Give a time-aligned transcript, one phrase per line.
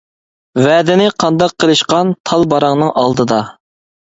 [0.67, 3.43] ۋەدىنى قانداق قىلىشقان، تال باراڭنىڭ ئالدىدا.